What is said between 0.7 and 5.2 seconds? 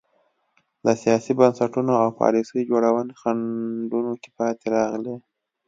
د سیاسي بنسټونو او پالیسۍ جوړونې خنډونو کې پاتې راغلي.